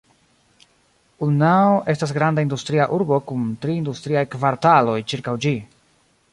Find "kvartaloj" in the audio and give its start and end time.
4.37-4.99